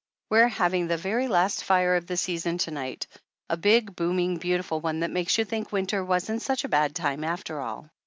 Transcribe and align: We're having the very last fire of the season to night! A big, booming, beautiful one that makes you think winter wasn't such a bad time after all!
We're 0.31 0.47
having 0.47 0.87
the 0.87 0.97
very 0.97 1.27
last 1.27 1.63
fire 1.63 1.95
of 1.95 2.07
the 2.07 2.17
season 2.17 2.57
to 2.57 2.71
night! 2.71 3.05
A 3.51 3.55
big, 3.55 3.95
booming, 3.95 4.37
beautiful 4.37 4.81
one 4.81 5.01
that 5.01 5.11
makes 5.11 5.37
you 5.37 5.45
think 5.45 5.71
winter 5.71 6.03
wasn't 6.03 6.41
such 6.41 6.63
a 6.63 6.69
bad 6.69 6.95
time 6.95 7.23
after 7.23 7.61
all! 7.61 7.87